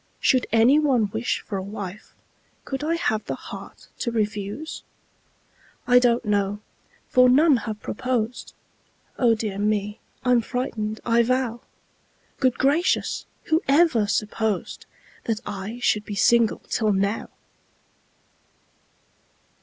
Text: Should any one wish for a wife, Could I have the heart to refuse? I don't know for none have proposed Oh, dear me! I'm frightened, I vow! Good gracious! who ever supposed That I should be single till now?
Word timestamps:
Should 0.19 0.47
any 0.51 0.79
one 0.79 1.11
wish 1.11 1.41
for 1.41 1.59
a 1.59 1.61
wife, 1.61 2.15
Could 2.65 2.83
I 2.83 2.95
have 2.95 3.23
the 3.25 3.35
heart 3.35 3.87
to 3.99 4.09
refuse? 4.11 4.81
I 5.85 5.99
don't 5.99 6.25
know 6.25 6.59
for 7.09 7.29
none 7.29 7.57
have 7.57 7.83
proposed 7.83 8.55
Oh, 9.19 9.35
dear 9.35 9.59
me! 9.59 9.99
I'm 10.25 10.41
frightened, 10.41 11.01
I 11.05 11.21
vow! 11.21 11.61
Good 12.39 12.57
gracious! 12.57 13.27
who 13.43 13.61
ever 13.67 14.07
supposed 14.07 14.87
That 15.25 15.39
I 15.45 15.77
should 15.83 16.05
be 16.05 16.15
single 16.15 16.63
till 16.67 16.93
now? 16.93 17.29